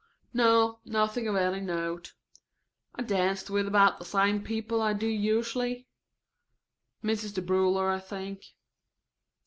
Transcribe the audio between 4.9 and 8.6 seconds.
do usually. Mrs. DeBruler, I think."